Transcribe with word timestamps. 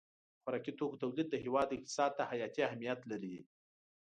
د 0.03 0.03
خوراکي 0.43 0.71
توکو 0.79 1.01
تولید 1.03 1.27
د 1.29 1.35
هېواد 1.43 1.75
اقتصاد 1.75 2.11
ته 2.17 2.23
حیاتي 2.31 2.61
اهمیت 2.65 2.99
لري. 3.11 3.35